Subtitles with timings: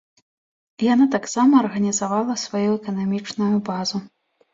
[0.93, 3.97] Яна таксама арганізавала сваю эканамічную базу.